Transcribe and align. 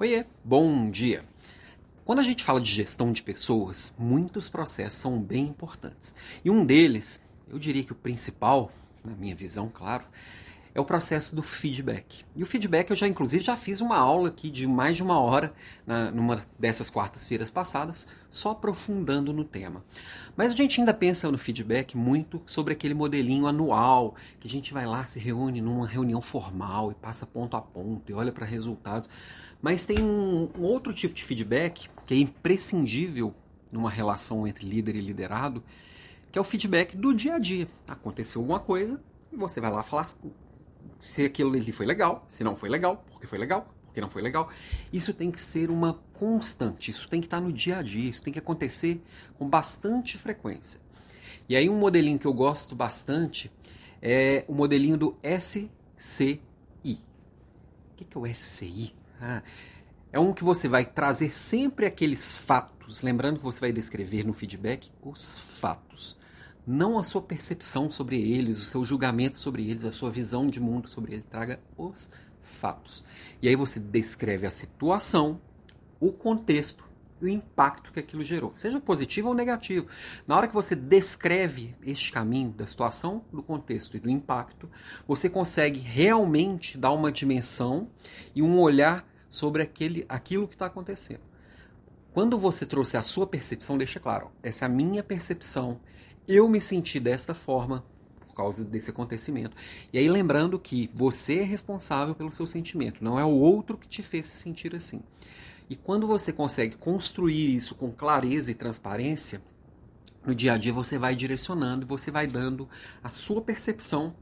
Oiê, 0.00 0.24
bom 0.42 0.90
dia. 0.90 1.22
Quando 2.06 2.20
a 2.20 2.22
gente 2.22 2.42
fala 2.42 2.58
de 2.58 2.72
gestão 2.72 3.12
de 3.12 3.22
pessoas, 3.22 3.92
muitos 3.98 4.48
processos 4.48 4.98
são 4.98 5.20
bem 5.20 5.48
importantes. 5.48 6.14
E 6.42 6.50
um 6.50 6.64
deles, 6.64 7.22
eu 7.46 7.58
diria 7.58 7.84
que 7.84 7.92
o 7.92 7.94
principal, 7.94 8.72
na 9.04 9.12
minha 9.12 9.36
visão, 9.36 9.68
claro, 9.68 10.04
é 10.74 10.80
o 10.80 10.84
processo 10.84 11.34
do 11.34 11.42
feedback. 11.42 12.24
E 12.34 12.42
o 12.42 12.46
feedback 12.46 12.90
eu 12.90 12.96
já, 12.96 13.08
inclusive, 13.08 13.44
já 13.44 13.56
fiz 13.56 13.80
uma 13.80 13.96
aula 13.96 14.28
aqui 14.28 14.50
de 14.50 14.66
mais 14.66 14.96
de 14.96 15.02
uma 15.02 15.18
hora, 15.18 15.52
na, 15.86 16.10
numa 16.10 16.42
dessas 16.58 16.88
quartas-feiras 16.88 17.50
passadas, 17.50 18.06
só 18.28 18.50
aprofundando 18.50 19.32
no 19.32 19.44
tema. 19.44 19.84
Mas 20.36 20.52
a 20.52 20.56
gente 20.56 20.80
ainda 20.80 20.94
pensa 20.94 21.30
no 21.30 21.38
feedback 21.38 21.96
muito 21.96 22.40
sobre 22.46 22.72
aquele 22.72 22.94
modelinho 22.94 23.46
anual, 23.46 24.14
que 24.38 24.46
a 24.46 24.50
gente 24.50 24.72
vai 24.72 24.86
lá, 24.86 25.04
se 25.04 25.18
reúne 25.18 25.60
numa 25.60 25.86
reunião 25.86 26.20
formal 26.20 26.92
e 26.92 26.94
passa 26.94 27.26
ponto 27.26 27.56
a 27.56 27.60
ponto 27.60 28.10
e 28.10 28.14
olha 28.14 28.32
para 28.32 28.46
resultados. 28.46 29.10
Mas 29.60 29.84
tem 29.84 30.02
um, 30.02 30.48
um 30.56 30.62
outro 30.62 30.94
tipo 30.94 31.14
de 31.14 31.24
feedback 31.24 31.88
que 32.06 32.14
é 32.14 32.16
imprescindível 32.16 33.34
numa 33.70 33.90
relação 33.90 34.46
entre 34.46 34.66
líder 34.66 34.96
e 34.96 35.00
liderado, 35.00 35.62
que 36.30 36.38
é 36.38 36.40
o 36.40 36.44
feedback 36.44 36.96
do 36.96 37.12
dia 37.12 37.34
a 37.34 37.38
dia. 37.38 37.66
Aconteceu 37.86 38.40
alguma 38.40 38.60
coisa 38.60 39.00
e 39.32 39.36
você 39.36 39.60
vai 39.60 39.70
lá 39.70 39.82
falar 39.82 40.06
se 41.00 41.24
aquilo 41.24 41.54
ali 41.54 41.72
foi 41.72 41.86
legal, 41.86 42.24
se 42.28 42.44
não 42.44 42.54
foi 42.54 42.68
legal, 42.68 43.04
porque 43.10 43.26
foi 43.26 43.38
legal, 43.38 43.74
porque 43.86 44.00
não 44.00 44.10
foi 44.10 44.22
legal. 44.22 44.50
Isso 44.92 45.12
tem 45.14 45.30
que 45.30 45.40
ser 45.40 45.70
uma 45.70 45.94
constante, 46.12 46.90
isso 46.90 47.08
tem 47.08 47.20
que 47.20 47.26
estar 47.26 47.40
no 47.40 47.52
dia 47.52 47.78
a 47.78 47.82
dia, 47.82 48.10
isso 48.10 48.22
tem 48.22 48.32
que 48.32 48.38
acontecer 48.38 49.02
com 49.38 49.48
bastante 49.48 50.18
frequência. 50.18 50.80
E 51.48 51.56
aí 51.56 51.68
um 51.68 51.78
modelinho 51.78 52.18
que 52.18 52.26
eu 52.26 52.34
gosto 52.34 52.76
bastante 52.76 53.50
é 54.00 54.44
o 54.46 54.54
modelinho 54.54 54.96
do 54.96 55.16
SCI. 55.22 56.40
O 56.84 57.96
que 57.96 58.06
é 58.14 58.18
o 58.18 58.26
SCI? 58.26 58.94
Ah, 59.20 59.42
é 60.12 60.20
um 60.20 60.32
que 60.32 60.44
você 60.44 60.68
vai 60.68 60.84
trazer 60.84 61.34
sempre 61.34 61.86
aqueles 61.86 62.36
fatos, 62.36 63.02
lembrando 63.02 63.38
que 63.38 63.44
você 63.44 63.60
vai 63.60 63.72
descrever 63.72 64.24
no 64.24 64.32
feedback 64.32 64.90
os 65.02 65.38
fatos 65.38 66.16
não 66.66 66.98
a 66.98 67.02
sua 67.02 67.22
percepção 67.22 67.90
sobre 67.90 68.20
eles, 68.20 68.58
o 68.58 68.64
seu 68.64 68.84
julgamento 68.84 69.38
sobre 69.38 69.68
eles, 69.68 69.84
a 69.84 69.92
sua 69.92 70.10
visão 70.10 70.48
de 70.48 70.60
mundo 70.60 70.88
sobre 70.88 71.14
eles. 71.14 71.26
Traga 71.30 71.60
os 71.76 72.10
fatos. 72.40 73.04
E 73.42 73.48
aí 73.48 73.56
você 73.56 73.78
descreve 73.78 74.46
a 74.46 74.50
situação, 74.50 75.40
o 75.98 76.12
contexto 76.12 76.84
e 77.20 77.26
o 77.26 77.28
impacto 77.28 77.92
que 77.92 78.00
aquilo 78.00 78.24
gerou, 78.24 78.52
seja 78.56 78.80
positivo 78.80 79.28
ou 79.28 79.34
negativo. 79.34 79.86
Na 80.26 80.36
hora 80.36 80.48
que 80.48 80.54
você 80.54 80.74
descreve 80.74 81.74
este 81.82 82.10
caminho 82.10 82.50
da 82.50 82.66
situação, 82.66 83.24
do 83.30 83.42
contexto 83.42 83.96
e 83.96 84.00
do 84.00 84.08
impacto, 84.08 84.70
você 85.06 85.28
consegue 85.28 85.78
realmente 85.78 86.78
dar 86.78 86.92
uma 86.92 87.12
dimensão 87.12 87.88
e 88.34 88.42
um 88.42 88.58
olhar 88.58 89.06
sobre 89.28 89.62
aquele, 89.62 90.04
aquilo 90.08 90.48
que 90.48 90.54
está 90.54 90.66
acontecendo. 90.66 91.20
Quando 92.12 92.36
você 92.38 92.66
trouxe 92.66 92.96
a 92.96 93.02
sua 93.02 93.26
percepção, 93.26 93.78
deixa 93.78 94.00
claro, 94.00 94.32
essa 94.42 94.64
é 94.64 94.66
a 94.66 94.68
minha 94.68 95.02
percepção, 95.02 95.80
eu 96.34 96.48
me 96.48 96.60
senti 96.60 97.00
desta 97.00 97.34
forma 97.34 97.84
por 98.20 98.34
causa 98.34 98.64
desse 98.64 98.90
acontecimento. 98.90 99.56
E 99.92 99.98
aí 99.98 100.08
lembrando 100.08 100.58
que 100.58 100.88
você 100.94 101.40
é 101.40 101.42
responsável 101.42 102.14
pelo 102.14 102.30
seu 102.30 102.46
sentimento, 102.46 103.02
não 103.02 103.18
é 103.18 103.24
o 103.24 103.28
outro 103.28 103.76
que 103.76 103.88
te 103.88 104.02
fez 104.02 104.28
se 104.28 104.38
sentir 104.38 104.74
assim. 104.74 105.02
E 105.68 105.76
quando 105.76 106.06
você 106.06 106.32
consegue 106.32 106.76
construir 106.76 107.54
isso 107.54 107.74
com 107.74 107.92
clareza 107.92 108.50
e 108.50 108.54
transparência, 108.54 109.42
no 110.24 110.34
dia 110.34 110.54
a 110.54 110.58
dia 110.58 110.72
você 110.72 110.98
vai 110.98 111.16
direcionando 111.16 111.86
você 111.86 112.10
vai 112.10 112.26
dando 112.26 112.68
a 113.02 113.08
sua 113.08 113.40
percepção, 113.40 114.14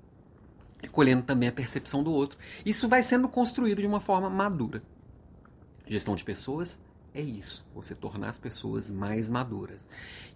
colhendo 0.93 1.23
também 1.23 1.49
a 1.49 1.53
percepção 1.53 2.03
do 2.03 2.13
outro. 2.13 2.39
Isso 2.65 2.89
vai 2.89 3.03
sendo 3.03 3.29
construído 3.29 3.81
de 3.81 3.87
uma 3.87 4.01
forma 4.01 4.31
madura. 4.31 4.83
Gestão 5.87 6.15
de 6.15 6.25
pessoas 6.25 6.81
é 7.15 7.21
isso, 7.21 7.67
você 7.75 7.95
tornar 7.95 8.29
as 8.29 8.39
pessoas 8.39 8.91
mais 8.91 9.29
maduras. 9.29 9.87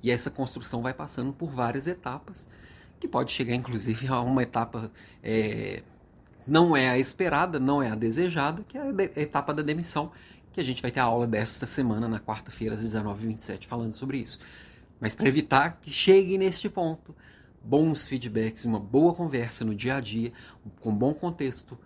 E 0.03 0.11
essa 0.11 0.31
construção 0.31 0.83
vai 0.83 0.95
passando 0.95 1.33
por 1.33 1.51
várias 1.51 1.87
etapas, 1.87 2.49
que 2.99 3.09
pode 3.09 3.33
chegar 3.33 3.55
inclusive 3.55 4.07
a 4.09 4.21
uma 4.21 4.43
etapa 4.43 4.91
é, 5.23 5.83
não 6.47 6.77
é 6.77 6.89
a 6.91 6.99
esperada, 6.99 7.59
não 7.59 7.83
é 7.83 7.91
a 7.91 7.95
desejada, 7.95 8.65
que 8.67 8.77
é 8.77 8.81
a 8.81 9.21
etapa 9.21 9.55
da 9.55 9.63
demissão, 9.63 10.13
que 10.53 10.61
a 10.61 10.65
gente 10.65 10.83
vai 10.83 10.91
ter 10.91 11.01
a 11.01 11.05
aula 11.05 11.27
desta 11.27 11.67
semana, 11.67 12.09
na 12.09 12.21
quarta-feira, 12.21 12.75
às 12.75 12.85
19h27, 12.85 13.67
falando 13.67 13.95
sobre 13.95 14.19
isso. 14.19 14.41
Mas 15.01 15.15
para 15.15 15.27
evitar 15.27 15.79
que 15.81 15.91
chegue 15.91 16.37
neste 16.37 16.69
ponto, 16.69 17.15
bons 17.63 18.07
feedbacks, 18.07 18.65
uma 18.65 18.79
boa 18.79 19.15
conversa 19.15 19.65
no 19.65 19.75
dia 19.75 19.97
a 19.97 20.01
dia, 20.01 20.33
com 20.81 20.95
bom 20.95 21.15
contexto, 21.15 21.79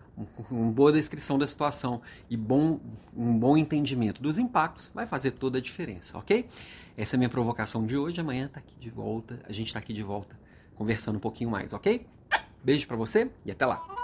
uma 0.51 0.73
boa 0.73 0.93
descrição 0.93 1.39
da 1.39 1.47
situação 1.47 2.01
e 2.31 2.37
bom, 2.37 2.81
um 3.17 3.39
bom 3.39 3.57
entendimento 3.57 4.23
dos 4.23 4.39
impactos 4.39 4.91
vai 4.95 5.07
fazer 5.07 5.33
toda 5.33 5.59
a 5.59 5.61
diferença, 5.61 6.17
ok? 6.17 6.49
Essa 6.97 7.15
é 7.15 7.17
a 7.17 7.19
minha 7.19 7.29
provocação 7.29 7.85
de 7.87 7.97
hoje. 7.97 8.21
Amanhã 8.21 8.49
tá 8.49 8.59
aqui 8.59 8.75
de 8.79 8.89
volta. 8.89 9.39
A 9.47 9.53
gente 9.53 9.67
está 9.67 9.79
aqui 9.79 9.93
de 9.93 10.03
volta 10.03 10.39
conversando 10.75 11.17
um 11.17 11.21
pouquinho 11.21 11.51
mais, 11.51 11.73
ok? 11.75 12.07
Beijo 12.65 12.87
para 12.87 12.97
você 12.97 13.31
e 13.45 13.51
até 13.51 13.67
lá. 13.67 13.96